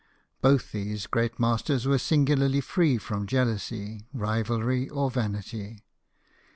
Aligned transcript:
Both 0.41 0.71
these 0.71 1.05
great 1.05 1.39
masters 1.39 1.85
were 1.85 1.99
singularly 1.99 2.59
free 2.59 2.97
from 2.97 3.27
jealousy, 3.27 4.07
rivalry, 4.11 4.89
or 4.89 5.11
vanity. 5.11 5.83